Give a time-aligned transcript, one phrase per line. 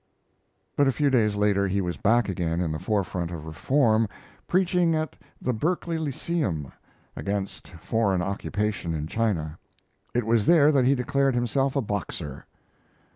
[0.75, 4.09] But a few days later he was back again in the forefront of reform,
[4.47, 6.71] preaching at the Berkeley Lyceum
[7.15, 9.59] against foreign occupation in China.
[10.15, 12.47] It was there that he declared himself a Boxer.